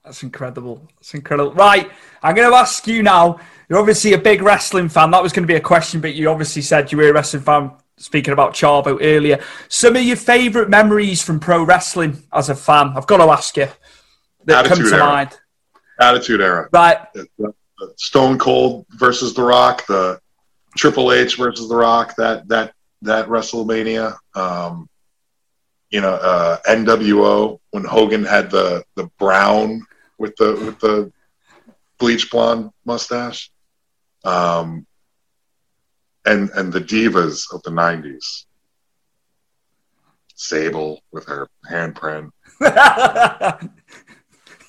[0.04, 0.88] That's incredible.
[0.96, 1.54] That's incredible.
[1.54, 1.92] Right,
[2.24, 3.40] I'm going to ask you now.
[3.70, 5.12] You're obviously a big wrestling fan.
[5.12, 7.44] That was going to be a question, but you obviously said you were a wrestling
[7.44, 7.72] fan.
[8.02, 12.94] Speaking about Chavo earlier, some of your favourite memories from pro wrestling as a fan.
[12.96, 13.68] I've got to ask you
[14.46, 15.06] that Attitude come to era.
[15.06, 15.40] mind.
[16.00, 16.70] Attitude era.
[16.74, 16.98] Right.
[17.98, 20.20] Stone Cold versus The Rock, the
[20.76, 24.18] Triple H versus The Rock, that that that WrestleMania.
[24.36, 24.90] Um,
[25.92, 29.86] you know, uh, NWO when Hogan had the the brown
[30.18, 31.12] with the with the
[32.00, 33.52] bleach blonde mustache.
[34.24, 34.88] Um,
[36.26, 38.46] and and the divas of the '90s.
[40.36, 42.32] Sable with her handprint.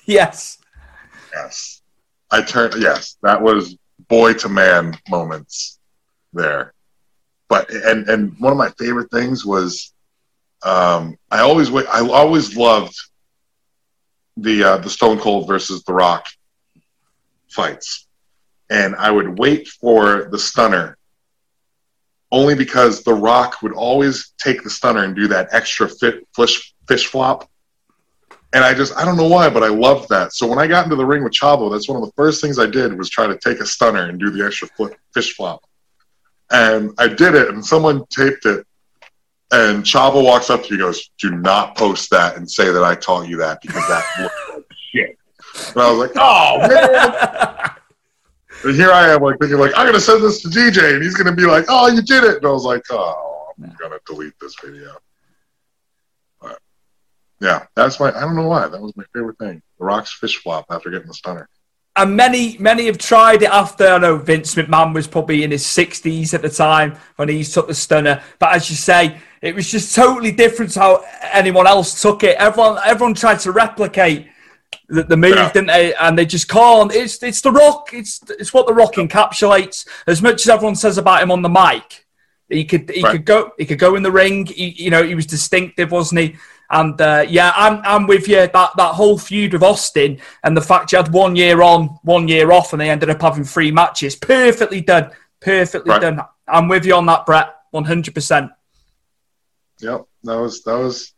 [0.05, 0.59] yes.
[1.33, 1.81] Yes.
[2.31, 2.75] I turned.
[2.81, 5.79] Yes, that was boy to man moments
[6.33, 6.73] there.
[7.47, 9.93] But and and one of my favorite things was,
[10.63, 12.95] um, I always I always loved
[14.37, 16.25] the uh, the Stone Cold versus The Rock
[17.49, 18.07] fights,
[18.69, 20.97] and I would wait for the stunner
[22.33, 26.73] only because The Rock would always take the stunner and do that extra fit, fish,
[26.87, 27.47] fish flop.
[28.53, 30.33] And I just, I don't know why, but I loved that.
[30.33, 32.57] So when I got into the ring with Chavo, that's one of the first things
[32.57, 34.67] I did was try to take a stunner and do the extra
[35.13, 35.63] fish flop.
[36.49, 38.65] And I did it, and someone taped it.
[39.51, 42.83] And Chavo walks up to me and goes, Do not post that and say that
[42.83, 45.17] I taught you that because that looks like shit.
[45.67, 47.49] And I was like, Oh, oh man.
[48.63, 51.15] And here I am, like thinking, like I'm gonna send this to DJ, and he's
[51.15, 54.33] gonna be like, "Oh, you did it!" And I was like, "Oh, I'm gonna delete
[54.39, 54.95] this video."
[56.41, 56.59] But
[57.41, 58.15] yeah, that's my.
[58.15, 58.67] I don't know why.
[58.67, 59.61] That was my favorite thing.
[59.79, 61.49] The Rock's fish flop after getting the stunner.
[61.95, 63.85] And many, many have tried it after.
[63.85, 67.67] I know Vince McMahon was probably in his 60s at the time when he took
[67.67, 68.23] the stunner.
[68.39, 72.35] But as you say, it was just totally different to how anyone else took it.
[72.37, 74.27] Everyone, everyone tried to replicate
[74.87, 75.51] the, the move, yeah.
[75.51, 75.93] didn't they?
[75.95, 76.93] And they just can't.
[76.93, 77.89] It's it's the Rock.
[77.93, 79.87] It's it's what the Rock encapsulates.
[80.07, 82.05] As much as everyone says about him on the mic,
[82.49, 83.11] he could he right.
[83.13, 84.45] could go he could go in the ring.
[84.45, 86.35] He, you know, he was distinctive, wasn't he?
[86.69, 88.37] And uh, yeah, I'm I'm with you.
[88.37, 92.27] That that whole feud with Austin and the fact you had one year on, one
[92.27, 94.15] year off, and they ended up having three matches.
[94.15, 95.11] Perfectly done.
[95.39, 96.01] Perfectly right.
[96.01, 96.21] done.
[96.47, 97.53] I'm with you on that, Brett.
[97.71, 98.51] One hundred percent.
[99.81, 101.13] Yep, that was that was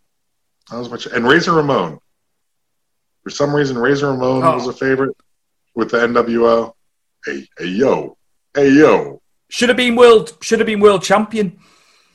[0.72, 1.06] that was much.
[1.06, 2.00] And Razor Ramon,
[3.26, 4.54] for some reason, Razor Ramon oh.
[4.54, 5.18] was a favorite
[5.74, 6.74] with the NWO.
[7.26, 8.18] Hey, hey, yo,
[8.54, 9.20] hey, yo.
[9.50, 10.38] Should have been world.
[10.42, 11.58] Should have been world champion.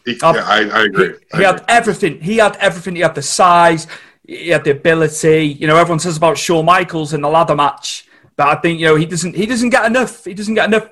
[0.04, 1.08] He, um, yeah, I, I, agree.
[1.08, 1.44] He, I he agree.
[1.44, 2.20] had everything.
[2.20, 2.94] He had everything.
[2.94, 3.88] He had the size.
[4.24, 5.46] He had the ability.
[5.46, 8.86] You know, everyone says about Shawn Michaels in the ladder match, but I think you
[8.86, 9.34] know he doesn't.
[9.34, 10.24] He doesn't get enough.
[10.24, 10.90] He doesn't get enough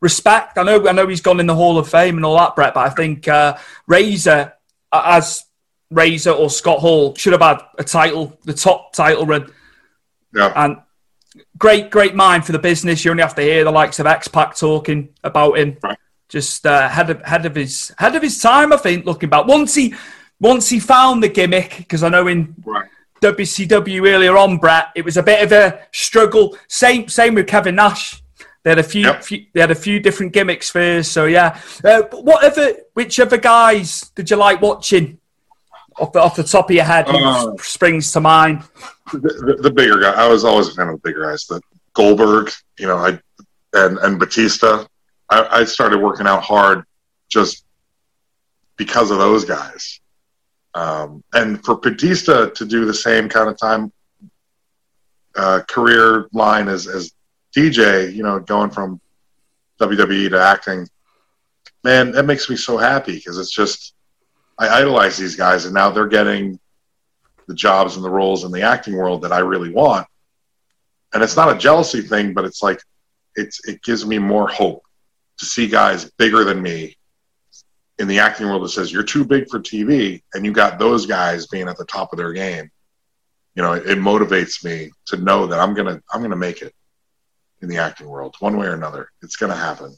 [0.00, 0.56] respect.
[0.56, 0.88] I know.
[0.88, 2.72] I know he's gone in the Hall of Fame and all that, Brett.
[2.72, 4.54] But I think uh, Razor,
[4.90, 5.44] as
[5.90, 9.50] Razor or Scott Hall, should have had a title, the top title run
[10.34, 10.52] yeah.
[10.54, 10.78] And
[11.56, 13.04] great, great mind for the business.
[13.04, 15.76] You only have to hear the likes of X Pac talking about him.
[15.82, 15.98] Right.
[16.28, 19.06] Just uh, head of head of his head of his time, I think.
[19.06, 19.94] Looking back, once he
[20.40, 22.88] once he found the gimmick, because I know in right.
[23.22, 26.56] WCW earlier on, Brett, it was a bit of a struggle.
[26.68, 28.22] Same same with Kevin Nash.
[28.62, 29.24] They had a few, yep.
[29.24, 31.12] few they had a few different gimmicks first.
[31.12, 35.18] So yeah, uh, whatever, which other guys did you like watching
[35.98, 37.06] off the off the top of your head?
[37.08, 38.62] Uh, springs to mind
[39.12, 40.12] the, the, bigger guy.
[40.12, 41.46] I was always a fan of the bigger guys.
[41.46, 41.60] The
[41.94, 43.18] Goldberg, you know, I
[43.72, 44.86] and and Batista.
[45.30, 46.84] I, I started working out hard
[47.28, 47.64] just
[48.76, 50.00] because of those guys.
[50.74, 53.92] Um, and for Batista to do the same kind of time
[55.36, 57.12] uh, career line as, as
[57.56, 59.00] DJ, you know, going from
[59.80, 60.88] WWE to acting,
[61.84, 63.94] man, that makes me so happy because it's just
[64.58, 66.58] I idolize these guys, and now they're getting
[67.46, 70.06] the jobs and the roles in the acting world that I really want.
[71.14, 72.80] And it's not a jealousy thing, but it's like
[73.34, 74.82] it's it gives me more hope
[75.38, 76.96] to see guys bigger than me
[77.98, 81.06] in the acting world that says you're too big for TV, and you got those
[81.06, 82.70] guys being at the top of their game.
[83.54, 86.74] You know, it, it motivates me to know that I'm gonna I'm gonna make it
[87.62, 89.08] in the acting world one way or another.
[89.22, 89.96] It's gonna happen.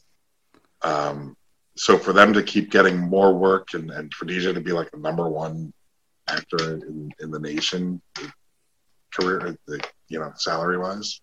[0.83, 1.35] Um,
[1.75, 4.91] so for them to keep getting more work and, and for DJ to be like
[4.91, 5.73] the number one
[6.27, 8.01] actor in, in the nation,
[9.13, 11.21] career, uh, you know, salary wise,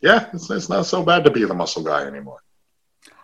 [0.00, 2.40] yeah, it's, it's not so bad to be the muscle guy anymore.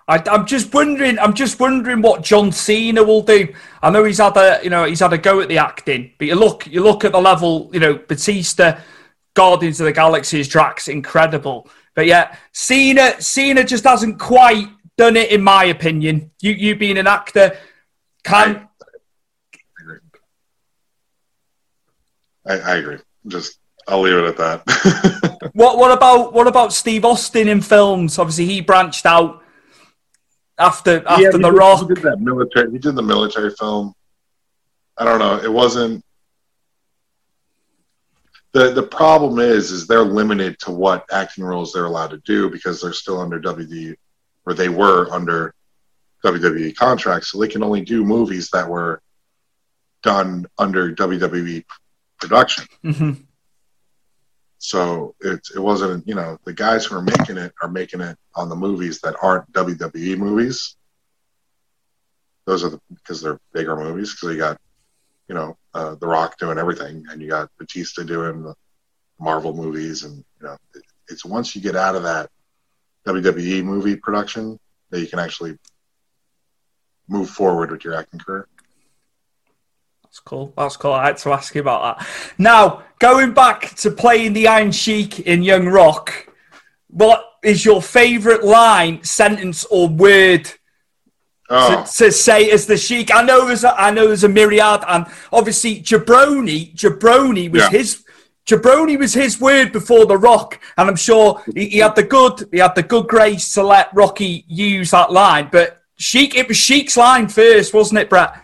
[0.09, 1.19] I, am just wondering.
[1.21, 3.55] I'm just wondering what John Cena will do.
[3.81, 6.27] I know he's had a, you know, he's had a go at the acting, but
[6.27, 7.71] you look, you look at the level.
[7.73, 8.81] You know, Batista,
[9.35, 11.69] Guardians of the Galaxy's Drax, incredible.
[11.95, 14.69] But yeah, Cena, Cena just hasn't quite
[15.01, 16.31] done it, in my opinion.
[16.43, 17.57] You, you being an actor,
[18.23, 18.69] can.
[22.47, 22.99] I, I agree.
[23.27, 23.59] Just
[23.89, 25.51] I'll leave it at that.
[25.55, 28.19] what what about what about Steve Austin in films?
[28.19, 29.43] Obviously, he branched out
[30.59, 31.81] after after yeah, the did, Rock.
[31.81, 32.71] He did that military.
[32.71, 33.95] He did the military film.
[34.99, 35.39] I don't know.
[35.39, 36.05] It wasn't.
[38.53, 42.51] The the problem is is they're limited to what acting roles they're allowed to do
[42.51, 43.97] because they're still under WD
[44.51, 45.55] or they were under
[46.25, 49.01] WWE contracts, so they can only do movies that were
[50.03, 51.65] done under WWE
[52.21, 52.65] production.
[52.85, 53.13] Mm-hmm.
[54.59, 58.19] So it it wasn't you know the guys who are making it are making it
[58.35, 60.77] on the movies that aren't WWE movies.
[62.45, 64.59] Those are the because they're bigger movies because you got
[65.29, 68.55] you know uh, The Rock doing everything and you got Batista doing the
[69.19, 72.29] Marvel movies and you know it, it's once you get out of that
[73.07, 74.59] WWE movie production
[74.91, 75.59] that you can actually
[77.09, 78.47] move forward with your acting career.
[80.05, 80.53] That's cool.
[80.57, 80.93] That's cool.
[80.93, 82.07] I had to ask you about that.
[82.37, 86.29] Now, going back to playing the Iron Sheik in Young Rock,
[86.89, 90.51] what is your favourite line, sentence, or word
[91.49, 91.85] oh.
[91.85, 93.15] to, to, say as the Sheik?
[93.15, 97.71] I know there's a, I know there's a myriad, and obviously Jabroni, Jabroni was yeah.
[97.71, 98.05] his
[98.47, 102.49] Jabroni was his word before the Rock, and I'm sure he, he, had the good
[102.51, 105.49] he had the good grace to let Rocky use that line.
[105.53, 108.35] But Sheik, it was Sheik's line first, wasn't it, Brett?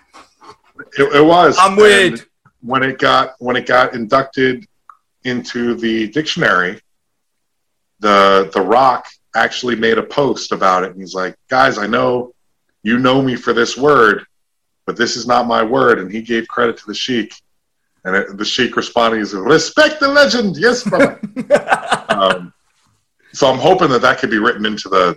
[0.99, 1.57] It, it was.
[1.59, 2.13] I'm weird.
[2.13, 2.27] And
[2.61, 4.67] when it got when it got inducted
[5.25, 6.81] into the dictionary,
[8.01, 12.33] the the Rock actually made a post about it, and he's like, "Guys, I know
[12.83, 14.27] you know me for this word,
[14.85, 17.35] but this is not my word." And he gave credit to the Sheik
[18.07, 20.57] and the sheik responding is, respect the legend.
[20.57, 21.21] Yes, brother.
[22.09, 22.53] um,
[23.33, 25.16] so I'm hoping that that could be written into the,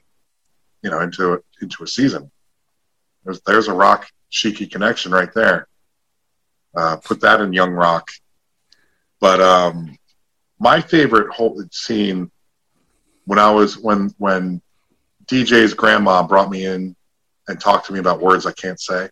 [0.82, 2.32] you know, into, into a season.
[3.24, 5.68] There's, there's a rock sheiky connection right there.
[6.76, 8.10] Uh, put that in Young Rock.
[9.20, 9.96] But um,
[10.60, 12.32] my favorite whole scene
[13.26, 14.62] when I was when when
[15.26, 16.96] DJ's grandma brought me in
[17.48, 19.10] and talked to me about words I can't say.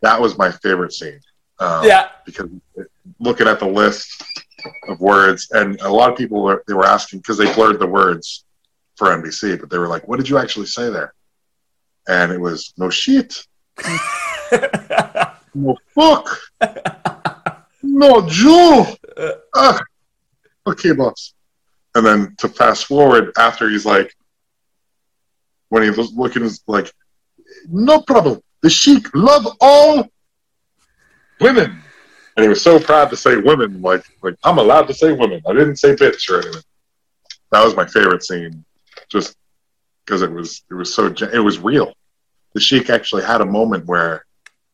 [0.00, 1.20] That was my favorite scene.
[1.58, 2.08] Um, yeah.
[2.24, 2.50] Because
[3.20, 4.22] looking at the list
[4.88, 7.86] of words, and a lot of people were, they were asking because they blurred the
[7.86, 8.44] words
[8.96, 11.14] for NBC, but they were like, "What did you actually say there?"
[12.08, 13.46] And it was no shit,
[15.54, 16.40] no fuck,
[17.82, 18.84] no Jew.
[19.54, 19.80] Ah,
[20.66, 21.34] okay, boss.
[21.94, 24.14] And then to fast forward after he's like,
[25.68, 26.92] when he was looking like,
[27.68, 28.40] no problem.
[28.62, 30.08] The sheik love all
[31.40, 31.82] women.
[32.36, 35.40] And he was so proud to say women, like like I'm allowed to say women.
[35.46, 36.62] I didn't say bitch or anything.
[37.52, 38.64] That was my favorite scene,
[39.08, 39.36] just
[40.04, 41.94] because it was it was so it was real.
[42.54, 44.24] The Sheik actually had a moment where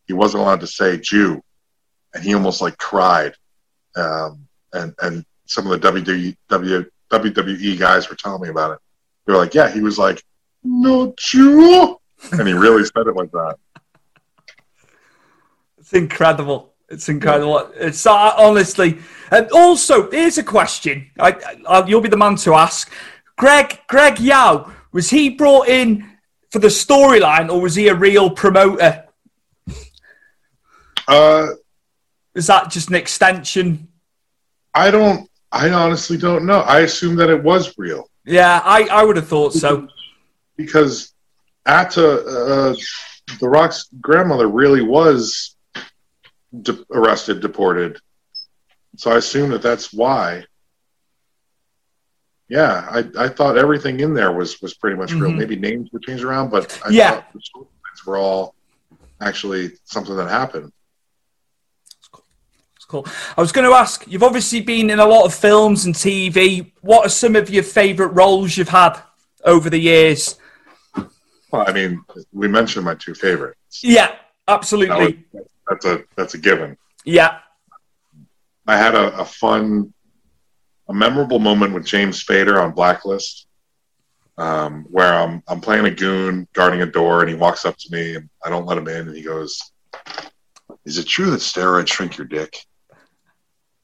[0.07, 1.43] he wasn't allowed to say Jew,
[2.15, 3.35] and he almost like cried.
[3.97, 6.37] Um, and and some of the WWE,
[7.11, 8.79] WWE guys were telling me about it.
[9.27, 10.23] They were like, "Yeah, he was like,
[10.65, 11.99] no Jew,"
[12.33, 13.57] and he really said it like that.
[15.91, 16.73] It's incredible.
[16.89, 17.73] It's incredible.
[17.75, 18.99] It's uh, honestly,
[19.33, 21.11] and also here's a question.
[21.19, 22.93] I, I, you'll be the man to ask.
[23.37, 26.09] Greg Greg Yao was he brought in
[26.51, 29.05] for the storyline or was he a real promoter?
[31.09, 31.49] Uh,
[32.37, 33.89] is that just an extension?
[34.73, 35.29] I don't.
[35.51, 36.61] I honestly don't know.
[36.61, 38.09] I assume that it was real.
[38.25, 39.89] Yeah, I, I would have thought so.
[40.57, 41.15] Because
[41.67, 42.77] Atta, uh,
[43.41, 45.57] the Rock's grandmother, really was
[46.63, 47.99] de- arrested, deported.
[48.97, 50.45] So I assume that that's why.
[52.49, 55.31] Yeah, I, I thought everything in there was was pretty much real.
[55.31, 55.39] Mm-hmm.
[55.39, 58.55] Maybe names were changed around, but I yeah, facts were all
[59.21, 60.73] actually something that happened.
[62.77, 63.07] It's cool.
[63.37, 64.05] I was going to ask.
[64.09, 66.73] You've obviously been in a lot of films and TV.
[66.81, 69.01] What are some of your favourite roles you've had
[69.45, 70.37] over the years?
[70.97, 73.81] Well, I mean, we mentioned my two favorites.
[73.83, 74.15] Yeah,
[74.49, 75.25] absolutely.
[75.33, 76.77] That was- that's a that's a given.
[77.05, 77.39] Yeah.
[78.67, 79.95] I had a, a fun,
[80.89, 83.47] a memorable moment with James Spader on Blacklist,
[84.37, 87.89] um, where I'm I'm playing a goon guarding a door, and he walks up to
[87.93, 89.61] me, and I don't let him in, and he goes,
[90.85, 92.59] "Is it true that steroids shrink your dick?"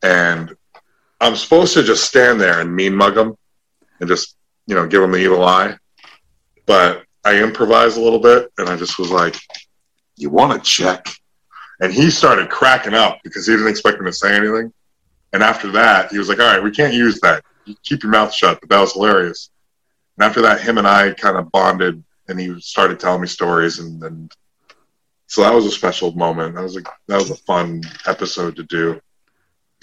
[0.03, 0.55] And
[1.21, 3.37] I'm supposed to just stand there and mean mug him,
[4.01, 5.77] and just you know give him the evil eye,
[6.67, 9.37] but I improvised a little bit, and I just was like,
[10.17, 11.07] "You want to check?"
[11.81, 14.73] And he started cracking up because he didn't expect me to say anything.
[15.33, 17.45] And after that, he was like, "All right, we can't use that.
[17.65, 19.51] You keep your mouth shut." But that was hilarious.
[20.17, 23.79] And after that, him and I kind of bonded, and he started telling me stories,
[23.79, 24.33] and, and
[25.27, 26.55] so that was a special moment.
[26.55, 29.01] That was a that was a fun episode to do.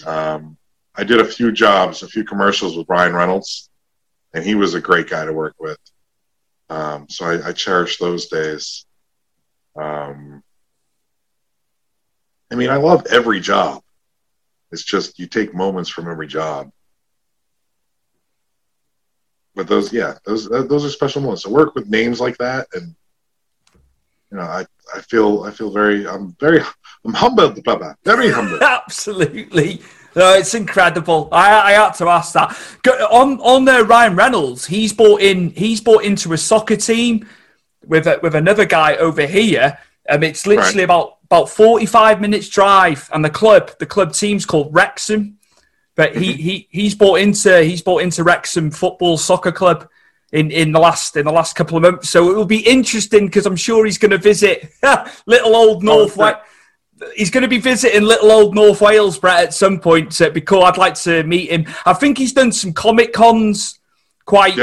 [0.06, 0.56] Um,
[0.94, 3.70] I did a few jobs, a few commercials with Ryan Reynolds,
[4.32, 5.78] and he was a great guy to work with.
[6.70, 8.86] Um, so I, I cherish those days.
[9.76, 10.42] Um,
[12.54, 13.82] I mean, I love every job.
[14.70, 16.70] It's just you take moments from every job.
[19.56, 21.42] But those, yeah, those those are special moments.
[21.42, 22.94] To work with names like that, and
[24.30, 26.60] you know, I I feel I feel very I'm very
[27.04, 28.62] I'm humbled, Baba, very humbled.
[28.84, 29.82] Absolutely.
[30.14, 31.28] No, it's incredible.
[31.32, 32.56] I, I had to ask that.
[33.10, 34.66] On on there, Ryan Reynolds.
[34.66, 35.50] He's bought in.
[35.50, 37.26] He's bought into a soccer team
[37.84, 39.76] with a, with another guy over here.
[40.08, 40.84] Um, it's literally Right.
[40.84, 45.38] about about forty five minutes drive, and the club the club team's called Wrexham.
[45.96, 49.88] But he, he he's bought into he's bought into Wrexham Football Soccer Club
[50.32, 52.10] in, in the last in the last couple of months.
[52.10, 54.72] So it will be interesting because I'm sure he's going to visit
[55.26, 56.36] little old oh, North Wales.
[57.16, 60.12] He's going to be visiting little old North Wales, Brett, at some point.
[60.12, 60.62] So it'd be cool.
[60.62, 61.66] I'd like to meet him.
[61.84, 63.78] I think he's done some comic cons
[64.24, 64.56] quite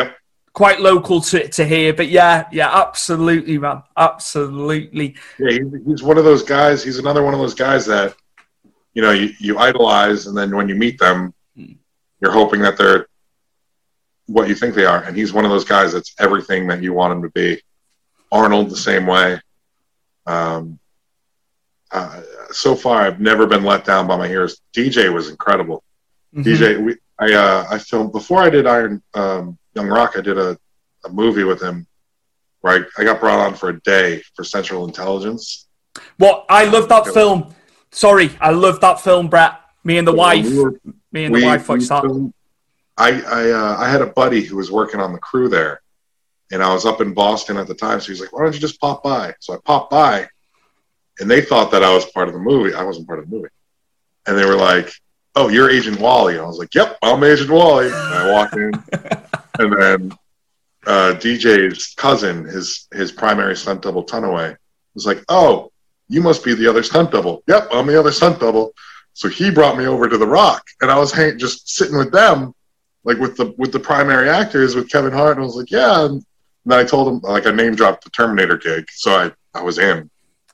[0.53, 1.93] quite local to, to here.
[1.93, 5.15] But yeah, yeah, absolutely, man, absolutely.
[5.39, 6.83] Yeah, he's, he's one of those guys.
[6.83, 8.15] He's another one of those guys that
[8.93, 13.07] you know you, you idolize, and then when you meet them, you're hoping that they're
[14.27, 15.03] what you think they are.
[15.03, 17.61] And he's one of those guys that's everything that you want him to be.
[18.31, 19.41] Arnold the same way.
[20.25, 20.79] Um,
[21.91, 22.21] uh,
[22.51, 24.61] so far, I've never been let down by my heroes.
[24.73, 25.83] DJ was incredible.
[26.33, 26.43] Mhm.
[26.43, 30.13] DJ, we, I uh, I filmed before I did Iron um, Young Rock.
[30.17, 30.57] I did a,
[31.05, 31.87] a movie with him
[32.61, 35.67] where I, I got brought on for a day for Central Intelligence.
[36.19, 37.53] Well, I love that film.
[37.91, 39.59] Sorry, I love that film, Brett.
[39.83, 40.45] Me and the wife.
[40.45, 40.79] We were-
[41.11, 42.03] Me and the we- wife watched that.
[42.03, 42.33] filmed-
[42.97, 45.81] I I, uh, I had a buddy who was working on the crew there,
[46.51, 47.99] and I was up in Boston at the time.
[47.99, 50.27] So he's like, "Why don't you just pop by?" So I popped by,
[51.19, 52.73] and they thought that I was part of the movie.
[52.75, 53.49] I wasn't part of the movie,
[54.27, 54.91] and they were like,
[55.35, 58.55] "Oh, you're Agent Wally." And I was like, "Yep, I'm Agent Wally." And I walked
[58.55, 58.71] in,
[59.61, 60.17] and then
[60.87, 64.55] uh, DJ's cousin, his his primary stunt double, Tanoai,
[64.93, 65.71] was like, "Oh,
[66.07, 68.73] you must be the other stunt double." Yep, I'm the other stunt double.
[69.13, 72.11] So he brought me over to the Rock, and I was hang- just sitting with
[72.11, 72.53] them,
[73.03, 76.05] like with the with the primary actors, with Kevin Hart, and I was like, "Yeah."
[76.05, 76.25] And
[76.65, 79.77] then I told him, like, I name dropped the Terminator gig, so I I was
[79.77, 80.09] in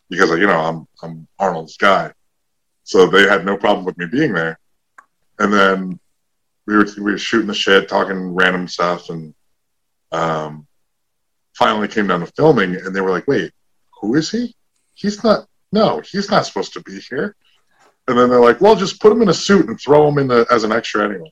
[0.10, 2.12] because you know I'm I'm Arnold's guy,
[2.84, 4.60] so they had no problem with me being there.
[5.40, 6.00] And then
[6.68, 9.34] we were we were shooting the shit, talking random stuff, and
[10.12, 10.68] um,
[11.56, 13.52] finally came down to filming, and they were like, "Wait,
[14.02, 14.54] who is he?
[14.94, 15.48] He's not.
[15.72, 17.36] No, he's not supposed to be here."
[18.08, 20.28] And then they're like, "Well, just put him in a suit and throw him in
[20.28, 21.32] the as an extra anyway."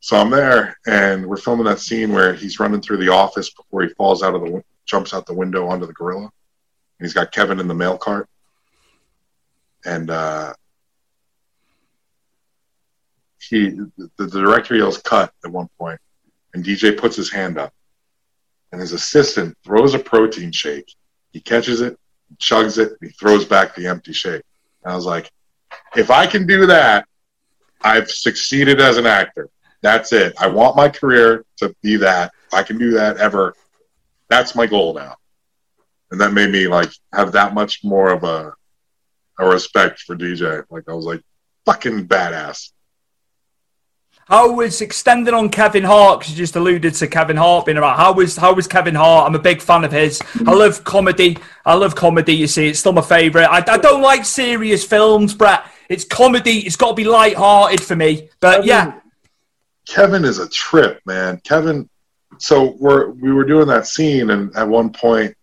[0.00, 3.82] So I'm there, and we're filming that scene where he's running through the office before
[3.82, 6.30] he falls out of the jumps out the window onto the gorilla, and
[7.06, 8.28] he's got Kevin in the mail cart,
[9.84, 10.54] and uh,
[13.48, 13.70] he
[14.16, 16.00] the, director yells "cut" at one point,
[16.52, 17.72] and DJ puts his hand up,
[18.72, 20.94] and his assistant throws a protein shake.
[21.32, 21.98] He catches it,
[22.38, 24.42] chugs it, and he throws back the empty shake.
[24.82, 25.30] And I was like,
[25.96, 27.06] if I can do that,
[27.82, 29.48] I've succeeded as an actor.
[29.82, 30.34] That's it.
[30.40, 32.32] I want my career to be that.
[32.46, 33.54] If I can do that ever,
[34.28, 35.16] that's my goal now.
[36.10, 38.54] And that made me like have that much more of a
[39.38, 40.64] a respect for DJ.
[40.70, 41.20] Like I was like
[41.66, 42.70] fucking badass.
[44.26, 46.20] How was extending on Kevin Hart?
[46.20, 47.98] Because you just alluded to Kevin Hart being around.
[47.98, 49.28] How was how was Kevin Hart?
[49.28, 50.22] I'm a big fan of his.
[50.46, 51.36] I love comedy.
[51.66, 52.34] I love comedy.
[52.34, 53.46] You see, it's still my favorite.
[53.46, 55.66] I, I don't like serious films, Brett.
[55.90, 56.60] It's comedy.
[56.60, 58.30] It's got to be light-hearted for me.
[58.40, 59.00] But yeah,
[59.86, 61.40] Kevin is a trip, man.
[61.44, 61.88] Kevin.
[62.38, 65.36] So we're we were doing that scene, and at one point,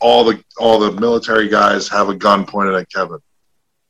[0.00, 3.18] all the all the military guys have a gun pointed at Kevin,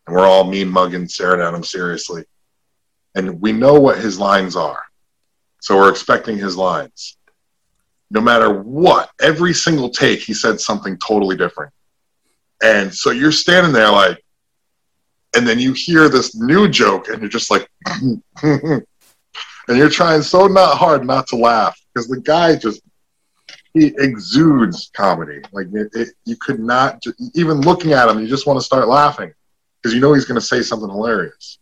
[0.07, 2.24] and we're all mean mugging, staring at him seriously,
[3.19, 4.83] and we know what his lines are,
[5.61, 7.16] so we're expecting his lines.
[8.11, 11.73] No matter what, every single take, he said something totally different,
[12.62, 14.25] and so you're standing there like,
[15.37, 17.69] and then you hear this new joke, and you're just like,
[18.43, 18.83] and
[19.69, 22.83] you're trying so not hard not to laugh because the guy just
[23.75, 25.41] he exudes comedy.
[25.53, 27.03] Like it, it, you could not
[27.35, 29.33] even looking at him, you just want to start laughing
[29.83, 31.59] because you know he's going to say something hilarious.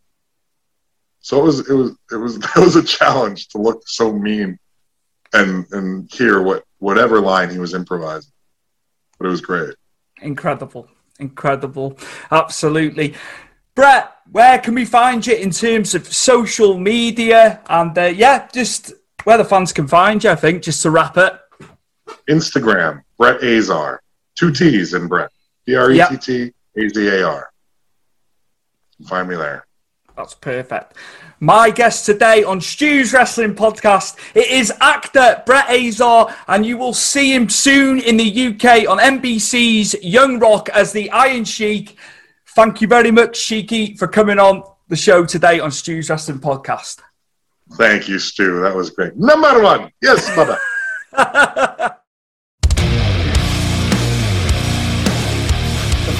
[1.26, 4.60] So it was it was it was it was a challenge to look so mean
[5.32, 8.30] and and hear what whatever line he was improvising,
[9.18, 9.74] but it was great.
[10.22, 11.98] Incredible, incredible,
[12.30, 13.14] absolutely.
[13.74, 18.92] Brett, where can we find you in terms of social media and uh, yeah, just
[19.24, 20.30] where the fans can find you?
[20.30, 21.32] I think just to wrap it.
[22.30, 24.00] Instagram, Brett Azar.
[24.36, 25.32] Two T's in Brett.
[25.64, 27.50] B R E T T A Z A R.
[29.08, 29.65] Find me there.
[30.16, 30.94] That's perfect.
[31.40, 36.94] My guest today on Stu's Wrestling Podcast, it is actor Brett Azar, and you will
[36.94, 41.98] see him soon in the UK on NBC's Young Rock as the Iron Sheik.
[42.54, 47.00] Thank you very much, Sheiky, for coming on the show today on Stu's Wrestling Podcast.
[47.74, 48.60] Thank you, Stu.
[48.62, 49.16] That was great.
[49.16, 49.90] Number one.
[50.00, 50.58] Yes, brother.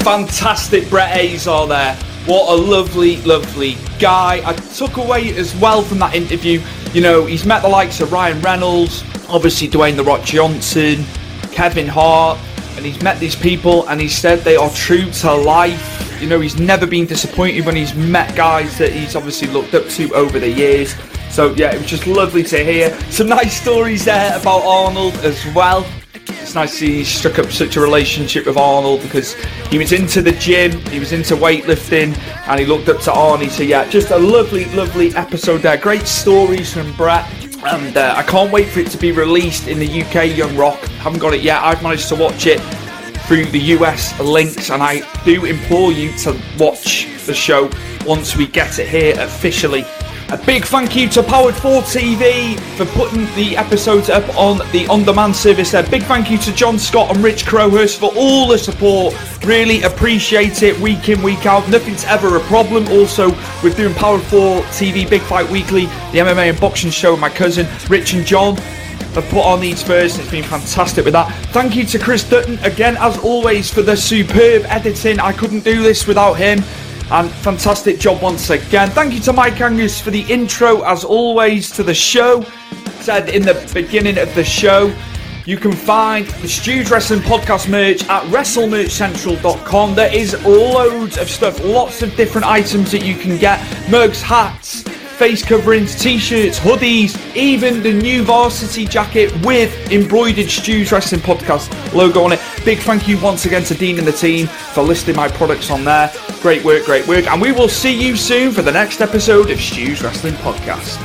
[0.07, 2.05] fantastic Brett Azar there.
[2.26, 4.42] What a lovely, lovely guy.
[4.44, 6.60] I took away as well from that interview,
[6.92, 11.04] you know, he's met the likes of Ryan Reynolds, obviously Dwayne The Rock Johnson,
[11.52, 12.36] Kevin Hart,
[12.76, 16.20] and he's met these people and he said they are true to life.
[16.20, 19.86] You know, he's never been disappointed when he's met guys that he's obviously looked up
[19.90, 20.96] to over the years.
[21.30, 22.98] So, yeah, it was just lovely to hear.
[23.10, 25.86] Some nice stories there about Arnold as well
[26.28, 29.34] it's nice to see he struck up such a relationship with Arnold because
[29.70, 32.16] he was into the gym, he was into weightlifting,
[32.48, 33.50] and he looked up to Arnie.
[33.50, 35.76] So yeah, just a lovely, lovely episode there.
[35.76, 37.28] Great stories from Brett.
[37.64, 40.78] And uh, I can't wait for it to be released in the UK, Young Rock.
[40.98, 41.62] Haven't got it yet.
[41.62, 42.60] I've managed to watch it
[43.26, 47.70] through the US links, and I do implore you to watch the show
[48.04, 49.84] once we get it here officially
[50.30, 54.86] a big thank you to Powered 4 TV for putting the episodes up on the
[54.88, 55.88] on demand service there.
[55.88, 59.14] Big thank you to John Scott and Rich Crowhurst for all the support.
[59.44, 61.68] Really appreciate it week in, week out.
[61.68, 62.88] Nothing's ever a problem.
[62.88, 63.30] Also,
[63.62, 67.30] we're doing Powered 4 TV Big Fight Weekly, the MMA and boxing show with my
[67.30, 70.18] cousin Rich and John have put on these first.
[70.18, 71.32] It's been fantastic with that.
[71.46, 75.20] Thank you to Chris Dutton again, as always, for the superb editing.
[75.20, 76.62] I couldn't do this without him.
[77.11, 78.90] And fantastic job once again.
[78.90, 82.42] Thank you to Mike Angus for the intro, as always, to the show.
[83.00, 84.92] Said in the beginning of the show,
[85.44, 89.94] you can find the Stu's Wrestling Podcast merch at WrestleMerchCentral.com.
[89.94, 94.82] There is loads of stuff, lots of different items that you can get mugs, hats,
[94.82, 102.24] face coverings, t-shirts, hoodies, even the new varsity jacket with embroidered Stu's Wrestling Podcast logo
[102.24, 102.40] on it.
[102.64, 105.84] Big thank you once again to Dean and the team for listing my products on
[105.84, 106.12] there.
[106.43, 107.26] Great work, great work.
[107.26, 110.97] And we will see you soon for the next episode of Stu's Wrestling Podcast.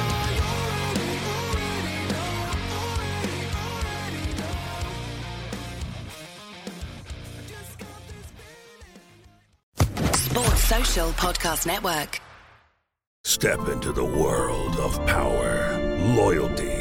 [10.16, 12.20] Sports Social Podcast Network.
[13.24, 16.81] Step into the world of power, loyalty,